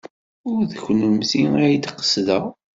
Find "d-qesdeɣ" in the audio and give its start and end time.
1.77-2.43